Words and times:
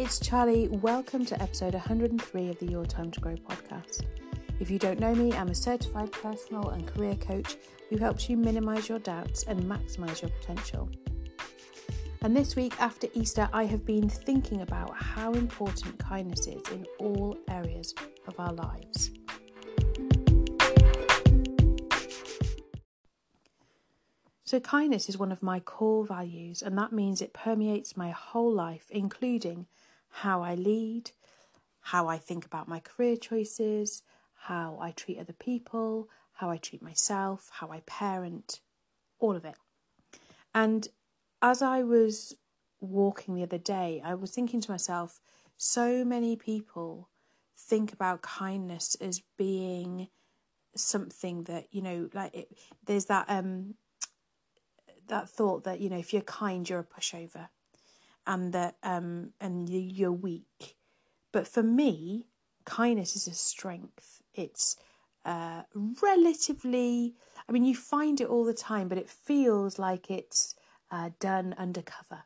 it's 0.00 0.18
Charlie. 0.18 0.66
Welcome 0.68 1.26
to 1.26 1.42
episode 1.42 1.74
103 1.74 2.48
of 2.48 2.58
the 2.58 2.64
Your 2.64 2.86
Time 2.86 3.10
to 3.10 3.20
Grow 3.20 3.34
podcast. 3.34 4.06
If 4.58 4.70
you 4.70 4.78
don't 4.78 4.98
know 4.98 5.14
me, 5.14 5.34
I'm 5.34 5.50
a 5.50 5.54
certified 5.54 6.10
personal 6.10 6.70
and 6.70 6.86
career 6.86 7.16
coach 7.16 7.58
who 7.90 7.98
helps 7.98 8.26
you 8.30 8.38
minimize 8.38 8.88
your 8.88 9.00
doubts 9.00 9.42
and 9.42 9.62
maximize 9.64 10.22
your 10.22 10.30
potential. 10.30 10.88
And 12.22 12.34
this 12.34 12.56
week 12.56 12.72
after 12.80 13.08
Easter, 13.12 13.50
I 13.52 13.64
have 13.64 13.84
been 13.84 14.08
thinking 14.08 14.62
about 14.62 14.96
how 14.96 15.34
important 15.34 15.98
kindness 15.98 16.46
is 16.46 16.66
in 16.72 16.86
all 16.98 17.36
areas 17.50 17.94
of 18.26 18.40
our 18.40 18.54
lives. 18.54 19.10
So, 24.44 24.58
kindness 24.60 25.10
is 25.10 25.18
one 25.18 25.30
of 25.30 25.42
my 25.42 25.60
core 25.60 26.06
values, 26.06 26.62
and 26.62 26.76
that 26.78 26.90
means 26.90 27.20
it 27.20 27.34
permeates 27.34 27.98
my 27.98 28.10
whole 28.10 28.52
life, 28.52 28.86
including 28.90 29.66
how 30.10 30.42
I 30.42 30.54
lead, 30.54 31.12
how 31.80 32.08
I 32.08 32.18
think 32.18 32.44
about 32.44 32.68
my 32.68 32.80
career 32.80 33.16
choices, 33.16 34.02
how 34.34 34.78
I 34.80 34.90
treat 34.90 35.18
other 35.18 35.32
people, 35.32 36.08
how 36.34 36.50
I 36.50 36.56
treat 36.56 36.82
myself, 36.82 37.50
how 37.52 37.70
I 37.70 37.80
parent, 37.86 38.60
all 39.18 39.36
of 39.36 39.44
it. 39.44 39.56
And 40.54 40.88
as 41.42 41.62
I 41.62 41.82
was 41.82 42.36
walking 42.80 43.34
the 43.34 43.42
other 43.42 43.58
day, 43.58 44.02
I 44.04 44.14
was 44.14 44.30
thinking 44.30 44.60
to 44.60 44.70
myself, 44.70 45.20
so 45.56 46.04
many 46.04 46.36
people 46.36 47.08
think 47.56 47.92
about 47.92 48.22
kindness 48.22 48.96
as 49.00 49.22
being 49.36 50.08
something 50.74 51.44
that 51.44 51.66
you 51.72 51.82
know 51.82 52.08
like 52.14 52.34
it, 52.34 52.48
there's 52.86 53.06
that 53.06 53.26
um 53.28 53.74
that 55.08 55.28
thought 55.28 55.64
that 55.64 55.80
you 55.80 55.90
know 55.90 55.98
if 55.98 56.12
you're 56.12 56.22
kind 56.22 56.68
you're 56.68 56.78
a 56.78 56.84
pushover 56.84 57.48
and 58.30 58.52
that 58.52 58.76
um 58.84 59.32
and 59.40 59.68
you're 59.68 60.12
weak 60.12 60.76
but 61.32 61.46
for 61.46 61.62
me 61.62 62.28
kindness 62.64 63.16
is 63.16 63.26
a 63.26 63.34
strength 63.34 64.22
it's 64.32 64.76
uh 65.24 65.62
relatively 66.00 67.14
i 67.48 67.52
mean 67.52 67.64
you 67.64 67.74
find 67.74 68.20
it 68.20 68.28
all 68.28 68.44
the 68.44 68.54
time 68.54 68.88
but 68.88 68.98
it 68.98 69.10
feels 69.10 69.78
like 69.78 70.10
it's 70.10 70.54
uh, 70.92 71.10
done 71.18 71.54
undercover 71.58 72.22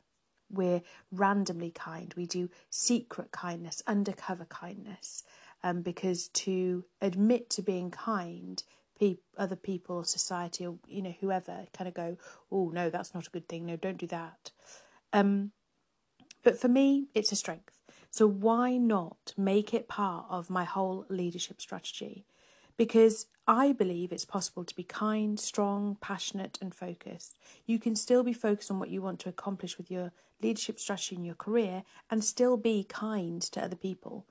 we're 0.50 0.82
randomly 1.10 1.70
kind 1.70 2.12
we 2.16 2.26
do 2.26 2.50
secret 2.68 3.32
kindness 3.32 3.82
undercover 3.86 4.44
kindness 4.44 5.24
um, 5.62 5.80
because 5.80 6.28
to 6.28 6.84
admit 7.00 7.48
to 7.50 7.62
being 7.62 7.90
kind 7.90 8.62
pe- 8.98 9.16
other 9.36 9.56
people, 9.56 10.04
society, 10.04 10.66
or 10.66 10.76
you 10.86 11.02
know 11.02 11.14
whoever 11.20 11.64
kind 11.72 11.88
of 11.88 11.94
go, 11.94 12.16
oh 12.52 12.70
no, 12.72 12.90
that's 12.90 13.14
not 13.14 13.26
a 13.26 13.30
good 13.30 13.48
thing. 13.48 13.66
No, 13.66 13.76
don't 13.76 13.96
do 13.98 14.06
that. 14.08 14.50
Um, 15.12 15.52
but 16.44 16.60
for 16.60 16.68
me, 16.68 17.08
it's 17.14 17.32
a 17.32 17.36
strength. 17.36 17.80
So 18.10 18.28
why 18.28 18.76
not 18.76 19.34
make 19.36 19.74
it 19.74 19.88
part 19.88 20.26
of 20.30 20.48
my 20.48 20.64
whole 20.64 21.04
leadership 21.08 21.60
strategy? 21.60 22.26
Because 22.76 23.26
I 23.46 23.72
believe 23.72 24.12
it's 24.12 24.24
possible 24.24 24.64
to 24.64 24.76
be 24.76 24.84
kind, 24.84 25.38
strong, 25.38 25.96
passionate, 26.00 26.58
and 26.60 26.74
focused. 26.74 27.36
You 27.66 27.78
can 27.78 27.96
still 27.96 28.22
be 28.22 28.32
focused 28.32 28.70
on 28.70 28.78
what 28.78 28.90
you 28.90 29.02
want 29.02 29.18
to 29.20 29.28
accomplish 29.28 29.76
with 29.76 29.90
your 29.90 30.12
leadership 30.40 30.78
strategy 30.78 31.16
in 31.16 31.24
your 31.24 31.34
career 31.34 31.82
and 32.10 32.22
still 32.22 32.56
be 32.56 32.84
kind 32.84 33.42
to 33.42 33.62
other 33.62 33.76
people. 33.76 34.26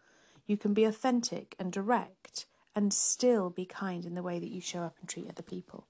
You 0.47 0.57
can 0.57 0.73
be 0.73 0.83
authentic 0.85 1.55
and 1.59 1.71
direct 1.71 2.45
and 2.75 2.93
still 2.93 3.49
be 3.49 3.65
kind 3.65 4.05
in 4.05 4.15
the 4.15 4.23
way 4.23 4.39
that 4.39 4.51
you 4.51 4.61
show 4.61 4.81
up 4.81 4.95
and 4.99 5.09
treat 5.09 5.29
other 5.29 5.43
people. 5.43 5.87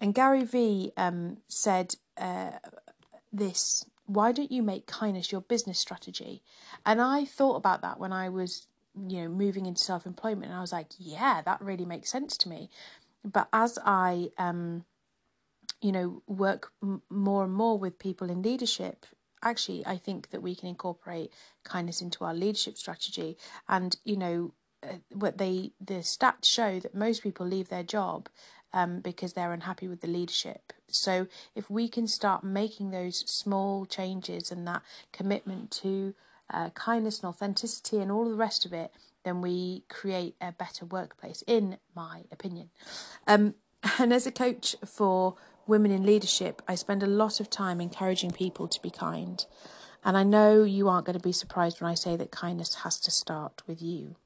And 0.00 0.14
Gary 0.14 0.44
Vee 0.44 0.92
um, 0.96 1.38
said 1.46 1.96
uh, 2.16 2.52
this 3.32 3.84
why 4.10 4.32
don't 4.32 4.50
you 4.50 4.62
make 4.62 4.86
kindness 4.86 5.30
your 5.30 5.40
business 5.40 5.78
strategy? 5.78 6.42
And 6.84 7.00
I 7.00 7.24
thought 7.24 7.54
about 7.54 7.80
that 7.82 8.00
when 8.00 8.12
I 8.12 8.28
was, 8.28 8.66
you 8.96 9.22
know, 9.22 9.28
moving 9.28 9.66
into 9.66 9.80
self 9.80 10.04
employment, 10.04 10.46
and 10.46 10.54
I 10.54 10.60
was 10.60 10.72
like, 10.72 10.88
yeah, 10.98 11.42
that 11.42 11.60
really 11.60 11.84
makes 11.84 12.10
sense 12.10 12.36
to 12.38 12.48
me. 12.48 12.70
But 13.24 13.48
as 13.52 13.78
I, 13.84 14.30
um, 14.36 14.84
you 15.80 15.92
know, 15.92 16.22
work 16.26 16.72
m- 16.82 17.02
more 17.08 17.44
and 17.44 17.52
more 17.52 17.78
with 17.78 18.00
people 18.00 18.30
in 18.30 18.42
leadership, 18.42 19.06
actually, 19.44 19.86
I 19.86 19.96
think 19.96 20.30
that 20.30 20.42
we 20.42 20.56
can 20.56 20.68
incorporate 20.68 21.32
kindness 21.62 22.02
into 22.02 22.24
our 22.24 22.34
leadership 22.34 22.78
strategy. 22.78 23.36
And 23.68 23.96
you 24.04 24.16
know, 24.16 24.54
uh, 24.82 24.96
what 25.12 25.38
they 25.38 25.70
the 25.80 26.02
stats 26.02 26.46
show 26.46 26.80
that 26.80 26.96
most 26.96 27.22
people 27.22 27.46
leave 27.46 27.68
their 27.68 27.84
job 27.84 28.28
um, 28.72 29.00
because 29.00 29.34
they're 29.34 29.52
unhappy 29.52 29.86
with 29.86 30.00
the 30.00 30.08
leadership. 30.08 30.72
So 30.96 31.26
if 31.54 31.70
we 31.70 31.88
can 31.88 32.06
start 32.06 32.44
making 32.44 32.90
those 32.90 33.18
small 33.30 33.86
changes 33.86 34.50
and 34.50 34.66
that 34.66 34.82
commitment 35.12 35.70
to 35.82 36.14
uh, 36.52 36.70
kindness 36.70 37.20
and 37.20 37.28
authenticity 37.28 37.98
and 37.98 38.10
all 38.10 38.28
the 38.28 38.34
rest 38.34 38.64
of 38.64 38.72
it, 38.72 38.92
then 39.24 39.40
we 39.40 39.84
create 39.88 40.34
a 40.40 40.52
better 40.52 40.84
workplace, 40.84 41.42
in 41.46 41.78
my 41.94 42.22
opinion. 42.32 42.70
Um, 43.26 43.54
and 43.98 44.12
as 44.12 44.26
a 44.26 44.32
coach 44.32 44.76
for 44.84 45.36
women 45.66 45.90
in 45.90 46.04
leadership, 46.04 46.62
I 46.66 46.74
spend 46.74 47.02
a 47.02 47.06
lot 47.06 47.40
of 47.40 47.50
time 47.50 47.80
encouraging 47.80 48.32
people 48.32 48.66
to 48.68 48.82
be 48.82 48.90
kind. 48.90 49.44
And 50.02 50.16
I 50.16 50.22
know 50.22 50.64
you 50.64 50.88
aren't 50.88 51.06
going 51.06 51.18
to 51.18 51.22
be 51.22 51.32
surprised 51.32 51.80
when 51.80 51.90
I 51.90 51.94
say 51.94 52.16
that 52.16 52.30
kindness 52.30 52.76
has 52.76 52.98
to 53.00 53.10
start 53.10 53.62
with 53.66 53.82
you 53.82 54.16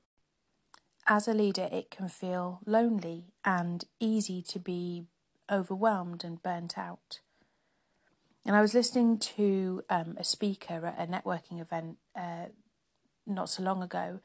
as 1.07 1.29
a 1.29 1.35
leader, 1.35 1.69
it 1.71 1.91
can 1.91 2.09
feel 2.09 2.61
lonely 2.67 3.27
and 3.45 3.85
easy 4.01 4.43
to 4.43 4.59
be 4.59 5.05
overwhelmed 5.51 6.25
and 6.25 6.43
burnt 6.43 6.79
out. 6.79 7.21
And 8.47 8.55
I 8.55 8.61
was 8.61 8.75
listening 8.75 9.19
to 9.19 9.83
um, 9.89 10.17
a 10.19 10.25
speaker 10.25 10.87
at 10.87 11.09
a 11.09 11.11
networking 11.11 11.61
event 11.61 11.97
uh, 12.15 12.47
not 13.27 13.49
so 13.49 13.63
long 13.63 13.83
ago, 13.83 14.21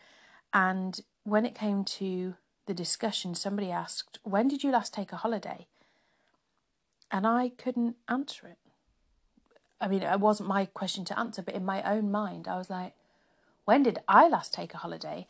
and 0.54 1.00
when 1.24 1.46
it 1.46 1.56
came 1.56 1.84
to 1.86 2.36
the 2.66 2.74
discussion, 2.74 3.36
somebody 3.36 3.72
asked, 3.72 4.20
When 4.24 4.48
did 4.48 4.64
you 4.64 4.72
last 4.72 4.94
take 4.94 5.12
a 5.12 5.18
holiday? 5.18 5.68
And 7.12 7.26
I 7.26 7.50
couldn't 7.50 7.96
answer 8.08 8.48
it. 8.48 8.58
I 9.82 9.88
mean, 9.88 10.04
it 10.04 10.20
wasn't 10.20 10.50
my 10.50 10.66
question 10.66 11.06
to 11.06 11.18
answer, 11.18 11.42
but 11.42 11.56
in 11.56 11.66
my 11.66 11.82
own 11.84 12.12
mind, 12.12 12.48
I 12.48 12.58
was 12.58 12.70
like, 12.70 12.94
When 13.66 13.84
did 13.84 14.00
I 14.08 14.28
last 14.28 14.54
take 14.54 14.74
a 14.74 14.78
holiday? 14.78 15.28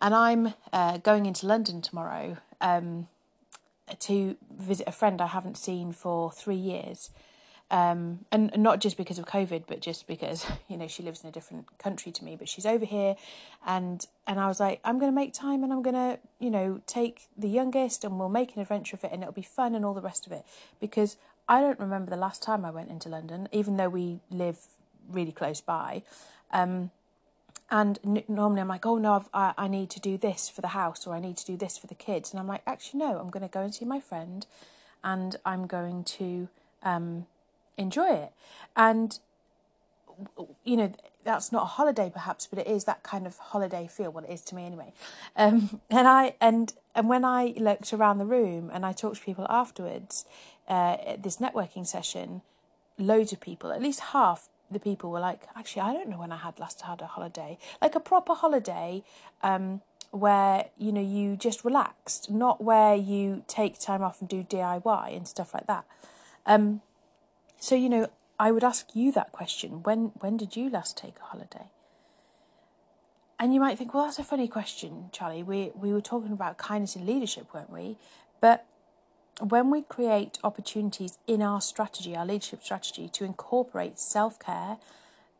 And 0.00 0.14
I'm 0.14 0.54
uh, 0.72 0.98
going 0.98 1.26
into 1.26 1.46
London 1.46 1.80
tomorrow 1.82 2.38
um, 2.60 3.08
to 4.00 4.36
visit 4.50 4.88
a 4.88 4.92
friend 4.92 5.20
I 5.20 5.26
haven't 5.26 5.56
seen 5.56 5.92
for 5.92 6.30
three 6.32 6.56
years. 6.56 7.10
Um, 7.70 8.26
and, 8.30 8.52
not 8.58 8.80
just 8.80 8.98
because 8.98 9.18
of 9.18 9.24
COVID, 9.24 9.64
but 9.66 9.80
just 9.80 10.06
because 10.06 10.44
you 10.68 10.76
know 10.76 10.86
she 10.86 11.02
lives 11.02 11.22
in 11.22 11.28
a 11.28 11.32
different 11.32 11.78
country 11.78 12.12
to 12.12 12.24
me. 12.24 12.36
But 12.36 12.48
she's 12.48 12.66
over 12.66 12.84
here, 12.84 13.16
and 13.66 14.06
and 14.26 14.38
I 14.38 14.46
was 14.46 14.60
like, 14.60 14.80
I'm 14.84 14.98
going 14.98 15.10
to 15.10 15.14
make 15.14 15.32
time, 15.32 15.64
and 15.64 15.72
I'm 15.72 15.82
going 15.82 15.94
to 15.94 16.18
you 16.38 16.50
know 16.50 16.82
take 16.86 17.28
the 17.36 17.48
youngest, 17.48 18.04
and 18.04 18.18
we'll 18.18 18.28
make 18.28 18.54
an 18.54 18.60
adventure 18.60 18.96
of 18.96 19.04
it, 19.04 19.10
and 19.12 19.22
it'll 19.22 19.32
be 19.32 19.40
fun, 19.40 19.74
and 19.74 19.86
all 19.86 19.94
the 19.94 20.02
rest 20.02 20.26
of 20.26 20.32
it. 20.32 20.44
Because 20.80 21.16
I 21.48 21.62
don't 21.62 21.80
remember 21.80 22.10
the 22.10 22.16
last 22.16 22.42
time 22.42 22.64
I 22.66 22.70
went 22.70 22.90
into 22.90 23.08
London, 23.08 23.48
even 23.52 23.78
though 23.78 23.88
we 23.88 24.20
live 24.30 24.58
really 25.10 25.32
close 25.32 25.62
by. 25.62 26.02
Um, 26.52 26.90
and 27.72 27.98
n- 28.04 28.22
normally 28.28 28.60
I'm 28.60 28.68
like, 28.68 28.84
oh 28.84 28.98
no, 28.98 29.24
I, 29.32 29.54
I 29.56 29.66
need 29.66 29.88
to 29.90 30.00
do 30.00 30.18
this 30.18 30.50
for 30.50 30.60
the 30.60 30.68
house 30.68 31.06
or 31.06 31.14
I 31.14 31.20
need 31.20 31.38
to 31.38 31.46
do 31.46 31.56
this 31.56 31.78
for 31.78 31.86
the 31.86 31.94
kids. 31.94 32.30
And 32.30 32.38
I'm 32.38 32.46
like, 32.46 32.60
actually, 32.66 33.00
no, 33.00 33.18
I'm 33.18 33.30
going 33.30 33.42
to 33.42 33.48
go 33.48 33.62
and 33.62 33.74
see 33.74 33.86
my 33.86 33.98
friend 33.98 34.46
and 35.02 35.36
I'm 35.46 35.66
going 35.66 36.04
to 36.04 36.48
um, 36.82 37.26
enjoy 37.78 38.10
it. 38.10 38.32
And, 38.76 39.18
you 40.62 40.76
know, 40.76 40.92
that's 41.24 41.50
not 41.50 41.62
a 41.62 41.66
holiday 41.66 42.10
perhaps, 42.12 42.46
but 42.46 42.58
it 42.58 42.66
is 42.66 42.84
that 42.84 43.02
kind 43.02 43.26
of 43.26 43.38
holiday 43.38 43.88
feel. 43.90 44.10
Well, 44.10 44.24
it 44.24 44.30
is 44.30 44.42
to 44.42 44.54
me 44.54 44.66
anyway. 44.66 44.92
Um, 45.34 45.80
and 45.90 46.06
I 46.06 46.34
and 46.42 46.74
and 46.94 47.08
when 47.08 47.24
I 47.24 47.54
looked 47.56 47.94
around 47.94 48.18
the 48.18 48.26
room 48.26 48.70
and 48.70 48.84
I 48.84 48.92
talked 48.92 49.16
to 49.16 49.24
people 49.24 49.46
afterwards, 49.48 50.26
uh, 50.68 50.98
at 51.06 51.22
this 51.22 51.38
networking 51.38 51.86
session, 51.86 52.42
loads 52.98 53.32
of 53.32 53.40
people, 53.40 53.72
at 53.72 53.80
least 53.80 54.00
half, 54.00 54.50
the 54.72 54.80
people 54.80 55.10
were 55.10 55.20
like, 55.20 55.42
actually, 55.56 55.82
I 55.82 55.92
don't 55.92 56.08
know 56.08 56.18
when 56.18 56.32
I 56.32 56.38
had 56.38 56.58
last 56.58 56.80
had 56.82 57.00
a 57.00 57.06
holiday, 57.06 57.58
like 57.80 57.94
a 57.94 58.00
proper 58.00 58.34
holiday, 58.34 59.02
um, 59.42 59.82
where 60.10 60.66
you 60.76 60.92
know 60.92 61.00
you 61.00 61.36
just 61.36 61.64
relaxed, 61.64 62.30
not 62.30 62.62
where 62.62 62.94
you 62.94 63.44
take 63.48 63.78
time 63.78 64.02
off 64.02 64.20
and 64.20 64.28
do 64.28 64.42
DIY 64.42 65.16
and 65.16 65.26
stuff 65.26 65.54
like 65.54 65.66
that. 65.66 65.84
Um, 66.46 66.82
so 67.58 67.74
you 67.74 67.88
know, 67.88 68.08
I 68.38 68.50
would 68.50 68.64
ask 68.64 68.94
you 68.94 69.12
that 69.12 69.32
question: 69.32 69.82
when 69.82 70.12
when 70.20 70.36
did 70.36 70.56
you 70.56 70.68
last 70.68 70.96
take 70.96 71.16
a 71.18 71.24
holiday? 71.24 71.66
And 73.38 73.52
you 73.52 73.58
might 73.58 73.76
think, 73.76 73.92
well, 73.92 74.04
that's 74.04 74.20
a 74.20 74.24
funny 74.24 74.46
question, 74.46 75.08
Charlie. 75.10 75.42
We 75.42 75.72
we 75.74 75.92
were 75.92 76.00
talking 76.00 76.32
about 76.32 76.58
kindness 76.58 76.94
in 76.94 77.06
leadership, 77.06 77.52
weren't 77.52 77.72
we? 77.72 77.96
But 78.40 78.66
when 79.40 79.70
we 79.70 79.82
create 79.82 80.38
opportunities 80.44 81.18
in 81.26 81.42
our 81.42 81.60
strategy, 81.60 82.16
our 82.16 82.26
leadership 82.26 82.62
strategy, 82.62 83.08
to 83.10 83.24
incorporate 83.24 83.98
self 83.98 84.38
care, 84.38 84.78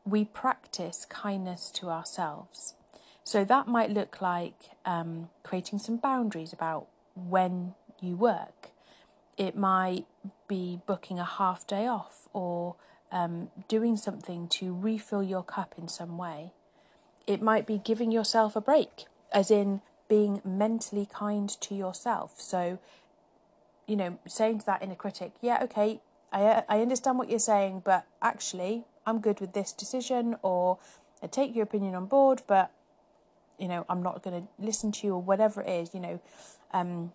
we 0.05 0.25
practice 0.25 1.05
kindness 1.09 1.71
to 1.73 1.89
ourselves. 1.91 2.75
So 3.25 3.45
that 3.45 3.69
might 3.69 3.91
look 3.91 4.21
like 4.21 4.55
um, 4.85 5.31
creating 5.45 5.79
some 5.79 5.97
boundaries 5.97 6.53
about 6.53 6.87
when 7.15 7.75
you 8.01 8.17
work. 8.17 8.71
It 9.39 9.57
might 9.57 10.07
be 10.49 10.81
booking 10.87 11.19
a 11.19 11.25
half 11.25 11.67
day 11.67 11.87
off 11.87 12.29
or 12.33 12.77
um, 13.13 13.51
doing 13.69 13.97
something 13.97 14.49
to 14.49 14.75
refill 14.75 15.23
your 15.23 15.45
cup 15.45 15.75
in 15.79 15.89
some 15.89 16.19
way. 16.19 16.53
it 17.27 17.43
might 17.43 17.67
be 17.67 17.79
giving 17.79 18.13
yourself 18.13 18.57
a 18.57 18.61
break, 18.61 19.07
as 19.33 19.51
in 19.51 19.81
being 20.09 20.41
mentally 20.45 21.07
kind 21.07 21.49
to 21.61 21.75
yourself. 21.75 22.35
So, 22.41 22.79
you 23.87 23.97
know, 23.97 24.19
saying 24.27 24.61
to 24.61 24.67
that 24.67 24.83
inner 24.83 24.95
critic, 24.95 25.33
yeah, 25.41 25.59
okay, 25.63 26.01
I, 26.33 26.63
I 26.69 26.81
understand 26.81 27.19
what 27.19 27.29
you're 27.29 27.39
saying, 27.39 27.83
but 27.85 28.07
actually, 28.21 28.85
I'm 29.07 29.21
good 29.21 29.41
with 29.41 29.53
this 29.53 29.73
decision, 29.73 30.37
or 30.43 30.79
I 31.23 31.27
take 31.27 31.55
your 31.55 31.65
opinion 31.65 31.95
on 31.95 32.07
board, 32.07 32.43
but, 32.47 32.71
you 33.59 33.69
know, 33.69 33.85
I'm 33.89 34.03
not 34.03 34.23
going 34.23 34.43
to 34.43 34.49
listen 34.59 34.93
to 34.93 35.07
you, 35.07 35.15
or 35.15 35.23
whatever 35.23 35.63
it 35.63 35.69
is, 35.69 35.95
you 35.95 36.01
know, 36.01 36.21
um, 36.73 37.13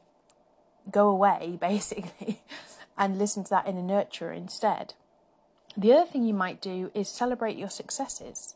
go 0.92 1.10
away, 1.10 1.58
basically, 1.62 2.42
and 2.98 3.18
listen 3.18 3.44
to 3.46 3.50
that 3.52 3.68
inner 3.68 3.82
nurturer 3.82 4.36
instead. 4.36 4.94
The 5.76 5.94
other 5.94 6.10
thing 6.10 6.24
you 6.24 6.34
might 6.34 6.60
do 6.60 6.92
is 6.94 7.08
celebrate 7.08 7.58
your 7.58 7.70
successes 7.70 8.56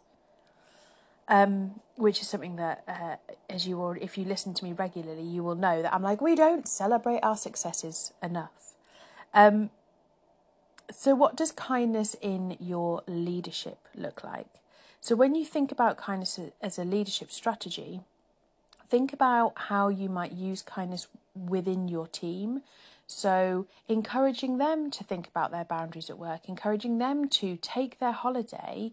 um, 1.31 1.79
which 1.95 2.21
is 2.21 2.27
something 2.27 2.57
that, 2.57 2.83
uh, 2.87 3.15
as 3.49 3.65
you 3.65 3.79
already, 3.79 4.03
if 4.03 4.17
you 4.17 4.25
listen 4.25 4.53
to 4.53 4.65
me 4.65 4.73
regularly, 4.73 5.23
you 5.23 5.43
will 5.43 5.55
know 5.55 5.81
that 5.81 5.93
I'm 5.93 6.03
like, 6.03 6.19
we 6.19 6.35
don't 6.35 6.67
celebrate 6.67 7.21
our 7.21 7.37
successes 7.37 8.11
enough. 8.21 8.75
Um, 9.33 9.69
so, 10.91 11.15
what 11.15 11.37
does 11.37 11.53
kindness 11.53 12.17
in 12.21 12.57
your 12.59 13.01
leadership 13.07 13.87
look 13.95 14.25
like? 14.25 14.47
So, 14.99 15.15
when 15.15 15.33
you 15.33 15.45
think 15.45 15.71
about 15.71 15.95
kindness 15.95 16.37
as 16.61 16.77
a 16.77 16.83
leadership 16.83 17.31
strategy, 17.31 18.01
think 18.89 19.13
about 19.13 19.53
how 19.55 19.87
you 19.87 20.09
might 20.09 20.33
use 20.33 20.61
kindness 20.61 21.07
within 21.33 21.87
your 21.87 22.07
team. 22.07 22.61
So, 23.07 23.67
encouraging 23.87 24.57
them 24.57 24.91
to 24.91 25.03
think 25.05 25.29
about 25.29 25.51
their 25.51 25.63
boundaries 25.63 26.09
at 26.09 26.19
work, 26.19 26.49
encouraging 26.49 26.97
them 26.97 27.29
to 27.29 27.55
take 27.55 27.99
their 27.99 28.11
holiday 28.11 28.91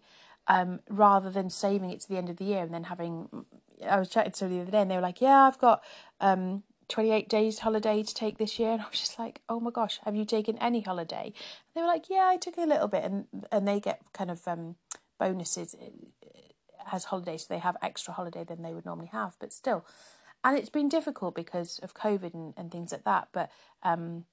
um, 0.48 0.80
rather 0.88 1.30
than 1.30 1.50
saving 1.50 1.90
it 1.90 2.00
to 2.00 2.08
the 2.08 2.16
end 2.16 2.28
of 2.28 2.38
the 2.38 2.44
year 2.44 2.62
and 2.62 2.74
then 2.74 2.84
having. 2.84 3.44
I 3.88 3.98
was 3.98 4.08
chatting 4.08 4.32
to 4.32 4.38
somebody 4.38 4.56
the 4.56 4.62
other 4.62 4.70
day 4.72 4.80
and 4.80 4.90
they 4.90 4.96
were 4.96 5.02
like, 5.02 5.20
"Yeah, 5.20 5.46
I've 5.46 5.58
got 5.58 5.84
um, 6.20 6.64
28 6.88 7.28
days 7.28 7.60
holiday 7.60 8.02
to 8.02 8.14
take 8.14 8.38
this 8.38 8.58
year," 8.58 8.70
and 8.72 8.82
I 8.82 8.88
was 8.88 8.98
just 8.98 9.18
like, 9.18 9.42
"Oh 9.48 9.60
my 9.60 9.70
gosh, 9.70 10.00
have 10.04 10.16
you 10.16 10.24
taken 10.24 10.58
any 10.58 10.80
holiday?" 10.80 11.26
And 11.26 11.74
they 11.74 11.80
were 11.82 11.86
like, 11.86 12.10
"Yeah, 12.10 12.26
I 12.26 12.38
took 12.38 12.56
a 12.56 12.62
little 12.62 12.88
bit," 12.88 13.04
and 13.04 13.26
and 13.52 13.68
they 13.68 13.78
get 13.78 14.00
kind 14.12 14.30
of 14.30 14.46
um, 14.48 14.76
bonuses 15.18 15.74
uh, 15.74 16.30
as 16.90 17.04
holidays, 17.04 17.42
so 17.46 17.54
they 17.54 17.60
have 17.60 17.76
extra 17.82 18.14
holiday 18.14 18.44
than 18.44 18.62
they 18.62 18.72
would 18.72 18.86
normally 18.86 19.10
have, 19.12 19.36
but 19.38 19.52
still. 19.52 19.84
And 20.44 20.56
it's 20.56 20.70
been 20.70 20.88
difficult 20.88 21.34
because 21.34 21.80
of 21.80 21.94
COVID 21.94 22.32
and, 22.32 22.54
and 22.56 22.70
things 22.70 22.92
like 22.92 23.04
that, 23.04 23.28
but 23.32 23.50
um, 23.82 24.24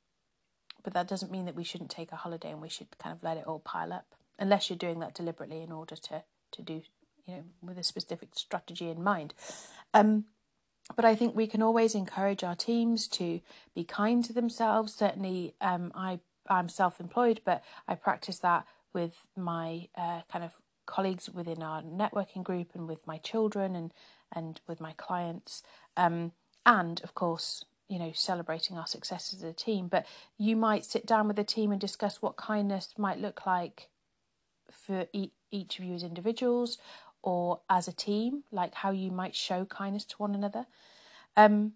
but 0.84 0.94
that 0.94 1.08
doesn't 1.08 1.32
mean 1.32 1.46
that 1.46 1.56
we 1.56 1.64
shouldn't 1.64 1.90
take 1.90 2.12
a 2.12 2.16
holiday 2.16 2.52
and 2.52 2.62
we 2.62 2.70
should 2.70 2.98
kind 3.00 3.14
of 3.16 3.24
let 3.24 3.38
it 3.38 3.46
all 3.48 3.60
pile 3.60 3.92
up 3.92 4.16
unless 4.40 4.70
you're 4.70 4.78
doing 4.78 5.00
that 5.00 5.14
deliberately 5.14 5.62
in 5.62 5.72
order 5.72 5.96
to 5.96 6.24
to 6.52 6.62
do 6.62 6.82
you 7.26 7.36
know 7.36 7.44
with 7.62 7.78
a 7.78 7.84
specific 7.84 8.30
strategy 8.36 8.90
in 8.90 9.04
mind. 9.04 9.34
Um, 9.94 10.26
but 10.96 11.06
I 11.06 11.16
think 11.16 11.36
we 11.36 11.48
can 11.48 11.64
always 11.64 11.96
encourage 11.96 12.44
our 12.44 12.56
teams 12.56 13.08
to 13.10 13.42
be 13.74 13.84
kind 13.84 14.24
to 14.26 14.34
themselves. 14.34 14.94
Certainly, 14.94 15.56
um, 15.62 15.92
I 15.96 16.20
I'm 16.48 16.70
self-employed, 16.70 17.42
but 17.44 17.64
I 17.88 17.96
practice 17.96 18.40
that 18.40 18.66
with 18.94 19.28
my 19.36 19.88
uh, 19.98 20.22
kind 20.32 20.46
of 20.46 20.54
colleagues 20.86 21.30
within 21.30 21.64
our 21.64 21.82
networking 21.82 22.44
group 22.44 22.72
and 22.76 22.88
with 22.88 23.06
my 23.08 23.18
children 23.18 23.76
and 23.76 23.94
and 24.34 24.62
with 24.68 24.80
my 24.80 24.94
clients. 24.94 25.64
Um, 25.98 26.34
and 26.66 27.02
of 27.04 27.14
course, 27.16 27.66
you 27.88 28.00
know, 28.00 28.12
celebrating 28.14 28.78
our 28.78 28.88
successes 28.88 29.44
as 29.44 29.50
a 29.50 29.54
team. 29.54 29.88
But 29.88 30.06
you 30.38 30.56
might 30.56 30.86
sit 30.86 31.06
down 31.06 31.28
with 31.28 31.40
a 31.40 31.44
team 31.44 31.72
and 31.72 31.80
discuss 31.80 32.22
what 32.22 32.36
kindness 32.36 32.94
might 32.98 33.20
look 33.20 33.46
like 33.46 33.90
for 34.72 35.08
e- 35.14 35.32
each 35.52 35.80
of 35.80 35.86
you 35.86 35.96
as 35.96 36.04
individuals 36.04 36.78
or 37.22 37.62
as 37.70 37.88
a 37.88 37.94
team, 37.94 38.44
like 38.52 38.76
how 38.76 38.92
you 38.92 39.12
might 39.12 39.36
show 39.36 39.66
kindness 39.66 40.06
to 40.06 40.18
one 40.18 40.36
another. 40.36 40.68
Um, 41.36 41.74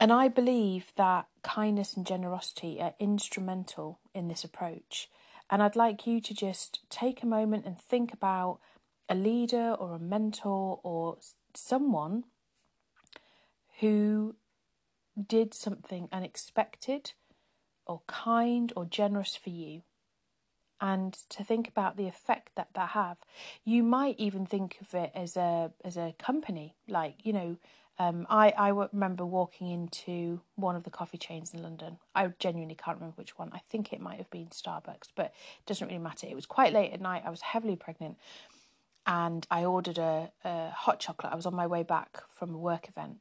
and 0.00 0.12
I 0.12 0.28
believe 0.28 0.92
that 0.96 1.26
kindness 1.42 1.94
and 1.94 2.06
generosity 2.06 2.80
are 2.80 2.94
instrumental 2.98 4.00
in 4.12 4.28
this 4.28 4.44
approach. 4.44 5.08
And 5.50 5.62
I'd 5.62 5.76
like 5.76 6.06
you 6.06 6.20
to 6.20 6.34
just 6.34 6.80
take 6.88 7.22
a 7.22 7.26
moment 7.26 7.66
and 7.66 7.78
think 7.78 8.12
about 8.12 8.58
a 9.08 9.14
leader 9.14 9.72
or 9.72 9.96
a 9.96 10.00
mentor 10.00 10.80
or 10.82 11.18
someone 11.54 12.24
who 13.80 14.36
did 15.28 15.54
something 15.54 16.08
unexpected 16.10 17.12
or 17.86 18.00
kind 18.06 18.72
or 18.74 18.84
generous 18.84 19.36
for 19.36 19.50
you 19.50 19.82
and 20.80 21.14
to 21.30 21.44
think 21.44 21.68
about 21.68 21.96
the 21.96 22.06
effect 22.06 22.52
that 22.56 22.68
that 22.74 22.90
have. 22.90 23.18
You 23.64 23.82
might 23.82 24.16
even 24.18 24.46
think 24.46 24.78
of 24.80 24.94
it 24.94 25.10
as 25.14 25.36
a 25.36 25.72
as 25.84 25.96
a 25.96 26.14
company, 26.18 26.74
like 26.88 27.16
you 27.24 27.32
know. 27.32 27.56
Um, 27.96 28.26
I 28.28 28.52
I 28.58 28.68
remember 28.70 29.24
walking 29.24 29.70
into 29.70 30.40
one 30.56 30.74
of 30.74 30.82
the 30.82 30.90
coffee 30.90 31.16
chains 31.16 31.54
in 31.54 31.62
London. 31.62 31.98
I 32.12 32.26
genuinely 32.40 32.74
can't 32.74 32.96
remember 32.96 33.14
which 33.14 33.38
one. 33.38 33.50
I 33.52 33.60
think 33.70 33.92
it 33.92 34.00
might 34.00 34.18
have 34.18 34.30
been 34.30 34.48
Starbucks, 34.48 35.10
but 35.14 35.26
it 35.26 35.66
doesn't 35.66 35.86
really 35.86 36.00
matter. 36.00 36.26
It 36.26 36.34
was 36.34 36.46
quite 36.46 36.72
late 36.72 36.92
at 36.92 37.00
night. 37.00 37.22
I 37.24 37.30
was 37.30 37.42
heavily 37.42 37.76
pregnant, 37.76 38.16
and 39.06 39.46
I 39.48 39.64
ordered 39.64 39.98
a, 39.98 40.32
a 40.44 40.70
hot 40.70 40.98
chocolate. 40.98 41.32
I 41.32 41.36
was 41.36 41.46
on 41.46 41.54
my 41.54 41.68
way 41.68 41.84
back 41.84 42.22
from 42.28 42.52
a 42.52 42.58
work 42.58 42.88
event, 42.88 43.18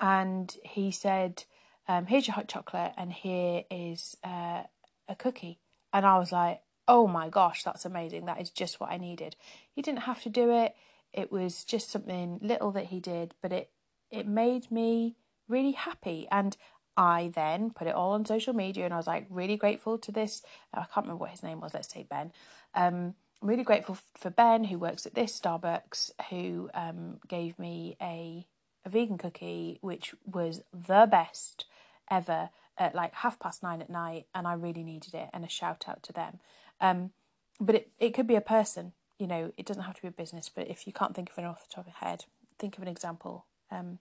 and 0.00 0.52
he 0.64 0.90
said, 0.90 1.44
um, 1.86 2.06
"Here's 2.06 2.26
your 2.26 2.34
hot 2.34 2.48
chocolate, 2.48 2.92
and 2.96 3.12
here 3.12 3.62
is 3.70 4.16
uh, 4.24 4.64
a 5.08 5.14
cookie." 5.16 5.60
And 5.94 6.04
I 6.04 6.18
was 6.18 6.32
like, 6.32 6.60
oh 6.88 7.06
my 7.06 7.28
gosh, 7.30 7.62
that's 7.62 7.84
amazing. 7.86 8.26
That 8.26 8.40
is 8.40 8.50
just 8.50 8.80
what 8.80 8.90
I 8.90 8.98
needed. 8.98 9.36
He 9.72 9.80
didn't 9.80 10.00
have 10.00 10.22
to 10.24 10.28
do 10.28 10.50
it. 10.50 10.74
It 11.12 11.30
was 11.32 11.64
just 11.64 11.90
something 11.90 12.40
little 12.42 12.72
that 12.72 12.86
he 12.86 13.00
did, 13.00 13.34
but 13.40 13.52
it 13.52 13.70
it 14.10 14.26
made 14.26 14.70
me 14.70 15.16
really 15.48 15.72
happy. 15.72 16.26
And 16.30 16.56
I 16.96 17.32
then 17.34 17.70
put 17.70 17.86
it 17.86 17.94
all 17.94 18.12
on 18.12 18.24
social 18.24 18.52
media 18.52 18.84
and 18.84 18.94
I 18.94 18.96
was 18.96 19.06
like 19.06 19.26
really 19.30 19.56
grateful 19.56 19.98
to 19.98 20.12
this. 20.12 20.42
I 20.72 20.80
can't 20.80 21.06
remember 21.06 21.16
what 21.16 21.30
his 21.30 21.42
name 21.42 21.60
was, 21.60 21.74
let's 21.74 21.92
say 21.92 22.06
Ben. 22.08 22.32
Um, 22.74 23.14
I'm 23.42 23.48
really 23.48 23.64
grateful 23.64 23.98
for 24.14 24.30
Ben 24.30 24.64
who 24.64 24.78
works 24.78 25.06
at 25.06 25.14
this 25.14 25.38
Starbucks 25.38 26.12
who 26.30 26.70
um, 26.74 27.18
gave 27.26 27.58
me 27.58 27.96
a, 28.00 28.46
a 28.84 28.88
vegan 28.88 29.18
cookie, 29.18 29.78
which 29.80 30.14
was 30.24 30.62
the 30.72 31.08
best 31.10 31.66
ever 32.10 32.50
at 32.78 32.94
like 32.94 33.14
half 33.14 33.38
past 33.38 33.62
nine 33.62 33.80
at 33.80 33.90
night 33.90 34.26
and 34.34 34.46
I 34.46 34.54
really 34.54 34.82
needed 34.82 35.14
it 35.14 35.28
and 35.32 35.44
a 35.44 35.48
shout 35.48 35.84
out 35.88 36.02
to 36.04 36.12
them. 36.12 36.40
Um, 36.80 37.10
but 37.60 37.74
it, 37.74 37.90
it 37.98 38.14
could 38.14 38.26
be 38.26 38.34
a 38.34 38.40
person, 38.40 38.92
you 39.18 39.26
know, 39.26 39.52
it 39.56 39.66
doesn't 39.66 39.84
have 39.84 39.94
to 39.94 40.02
be 40.02 40.08
a 40.08 40.12
business, 40.12 40.50
but 40.54 40.68
if 40.68 40.86
you 40.86 40.92
can't 40.92 41.14
think 41.14 41.30
of 41.30 41.38
it 41.38 41.44
off 41.44 41.66
the 41.66 41.74
top 41.74 41.86
of 41.86 41.92
your 41.92 42.10
head, 42.10 42.24
think 42.58 42.76
of 42.76 42.82
an 42.82 42.88
example 42.88 43.46
um, 43.70 43.98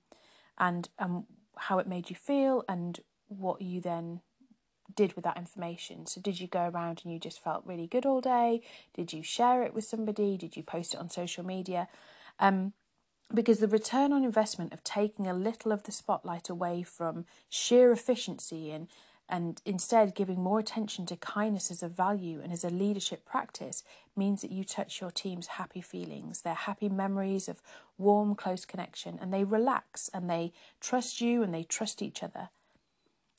and 0.58 0.90
um, 1.00 1.26
how 1.58 1.80
it 1.80 1.88
made 1.88 2.10
you 2.10 2.16
feel 2.16 2.64
and 2.68 3.00
what 3.28 3.62
you 3.62 3.80
then 3.80 4.22
did 4.96 5.14
with 5.14 5.24
that 5.24 5.38
information. 5.38 6.06
So, 6.06 6.22
did 6.22 6.40
you 6.40 6.48
go 6.48 6.70
around 6.70 7.02
and 7.04 7.14
you 7.14 7.20
just 7.20 7.44
felt 7.44 7.66
really 7.66 7.88
good 7.88 8.06
all 8.06 8.22
day? 8.22 8.62
Did 8.94 9.14
you 9.14 9.24
share 9.24 9.64
it 9.64 9.74
with 9.74 9.86
somebody? 9.86 10.38
Did 10.38 10.56
you 10.56 10.64
post 10.64 10.94
it 10.94 11.00
on 11.00 11.10
social 11.10 11.46
media? 11.46 11.88
Um, 12.40 12.74
because 13.34 13.60
the 13.60 13.68
return 13.68 14.14
on 14.14 14.24
investment 14.24 14.74
of 14.74 14.84
taking 14.84 15.28
a 15.28 15.34
little 15.34 15.72
of 15.72 15.84
the 15.84 15.92
spotlight 15.92 16.50
away 16.50 16.84
from 16.84 17.26
sheer 17.50 17.92
efficiency 17.92 18.72
and 18.72 18.88
and 19.30 19.62
instead 19.66 20.16
giving 20.16 20.42
more 20.42 20.60
attention 20.60 21.06
to 21.06 21.16
kindness 21.16 21.72
as 21.72 21.82
a 21.82 21.88
value 21.88 22.42
and 22.44 22.52
as 22.52 22.64
a 22.64 22.70
leadership 22.70 23.26
practice 23.26 23.84
means 24.16 24.42
that 24.42 24.52
you 24.52 24.64
touch 24.64 25.00
your 25.00 25.12
team's 25.12 25.48
happy 25.48 25.82
feelings, 25.82 26.42
their 26.42 26.54
happy 26.54 26.90
memories 26.90 27.48
of 27.48 27.62
warm, 27.98 28.36
close 28.36 28.66
connection, 28.66 29.18
and 29.22 29.34
they 29.34 29.44
relax 29.44 30.10
and 30.14 30.30
they 30.30 30.52
trust 30.82 31.22
you 31.22 31.42
and 31.42 31.54
they 31.54 31.64
trust 31.64 32.02
each 32.02 32.22
other. 32.22 32.50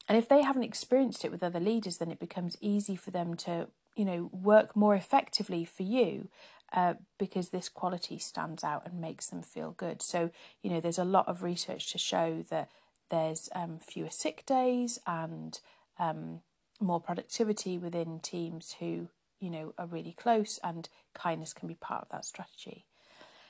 And 0.09 0.19
if 0.19 0.29
they 0.29 0.43
haven't 0.43 0.65
experienced 0.65 1.25
it 1.25 1.31
with 1.31 1.43
other 1.43 1.61
leaders, 1.61 1.99
then 1.99 2.11
it 2.11 2.19
becomes 2.19 2.57
easy 2.61 2.97
for 2.97 3.11
them 3.11 3.35
to, 3.37 3.69
you 3.95 4.05
know, 4.05 4.31
work 4.33 4.75
more 4.75 4.95
effectively 4.95 5.65
for 5.65 5.83
you 5.83 6.29
uh, 6.75 6.95
because 7.19 7.51
this 7.51 7.69
quality 7.69 8.19
stands 8.19 8.65
out 8.65 8.85
and 8.85 9.01
makes 9.01 9.29
them 9.29 9.43
feel 9.43 9.71
good. 9.71 10.03
So, 10.03 10.31
you 10.61 10.71
know, 10.71 10.81
there's 10.81 10.99
a 10.99 11.05
lot 11.05 11.29
of 11.29 11.45
research 11.45 11.93
to 11.93 11.99
show 11.99 12.45
that 12.51 12.69
there's 13.11 13.49
um, 13.55 13.79
fewer 13.79 14.11
sick 14.11 14.45
days 14.45 14.99
and 15.07 15.59
um, 16.01 16.41
more 16.81 17.01
productivity 17.01 17.79
within 17.79 18.19
teams 18.19 18.75
who, 18.81 19.09
you 19.39 19.51
know, 19.51 19.73
are 19.79 19.87
really 19.87 20.13
close, 20.13 20.59
and 20.65 20.89
kindness 21.15 21.53
can 21.53 21.69
be 21.69 21.77
part 21.77 22.03
of 22.03 22.09
that 22.09 22.25
strategy. 22.25 22.87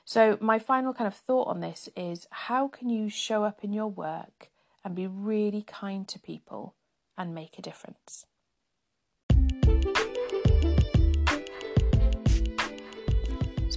So, 0.04 0.36
my 0.38 0.58
final 0.58 0.92
kind 0.92 1.08
of 1.08 1.14
thought 1.14 1.48
on 1.48 1.60
this 1.60 1.88
is 1.96 2.26
how 2.30 2.68
can 2.68 2.90
you 2.90 3.08
show 3.08 3.44
up 3.44 3.64
in 3.64 3.72
your 3.72 3.88
work 3.88 4.50
and 4.84 4.94
be 4.94 5.06
really 5.06 5.62
kind 5.62 6.06
to 6.08 6.18
people 6.18 6.74
and 7.16 7.34
make 7.34 7.58
a 7.58 7.62
difference? 7.62 8.26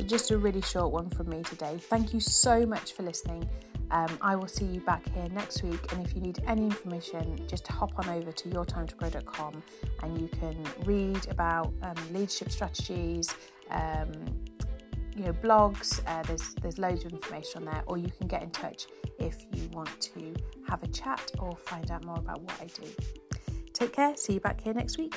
Just 0.08 0.32
a 0.32 0.38
really 0.38 0.62
short 0.62 0.92
one 0.92 1.10
from 1.10 1.30
me 1.30 1.44
today. 1.44 1.78
Thank 1.80 2.14
you 2.14 2.20
so 2.20 2.66
much 2.66 2.94
for 2.94 3.04
listening. 3.04 3.48
Um, 3.92 4.18
I 4.22 4.36
will 4.36 4.48
see 4.48 4.66
you 4.66 4.82
back 4.82 5.08
here 5.14 5.30
next 5.30 5.64
week. 5.64 5.92
And 5.92 6.06
if 6.06 6.14
you 6.14 6.22
need 6.22 6.40
any 6.48 6.64
information, 6.64 7.46
just 7.48 7.68
hop 7.68 7.98
on 7.98 8.10
over 8.10 8.32
to 8.32 8.50
yourtimetogrow.com 8.50 9.64
and 10.04 10.22
you 10.22 10.28
can 10.28 10.58
read 10.86 11.28
about 11.30 11.74
um, 11.82 11.96
leadership 12.12 12.52
strategies, 12.52 13.34
um, 13.70 14.12
you 15.16 15.24
know 15.26 15.34
blogs. 15.34 16.02
Uh, 16.06 16.24
there's 16.24 16.54
there's 16.56 16.78
loads 16.78 17.06
of 17.06 17.12
information 17.12 17.66
on 17.68 17.74
there, 17.74 17.84
or 17.88 17.98
you 17.98 18.10
can 18.18 18.28
get 18.28 18.44
in 18.44 18.52
touch 18.52 18.88
if 19.20 19.46
you 19.54 19.68
want 19.70 20.00
to 20.00 20.36
have 20.68 20.84
a 20.84 20.88
chat 20.88 21.32
or 21.40 21.56
find 21.56 21.90
out 21.92 22.06
more 22.06 22.20
about 22.20 22.42
what 22.42 22.54
I 22.62 22.66
do. 22.66 22.88
Take 23.74 23.94
care. 23.94 24.16
See 24.16 24.34
you 24.34 24.40
back 24.40 24.62
here 24.62 24.74
next 24.74 24.98
week. 24.98 25.16